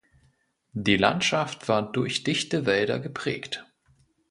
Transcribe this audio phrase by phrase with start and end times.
[0.73, 3.67] Die Landschaft war durch dichte Wälder geprägt.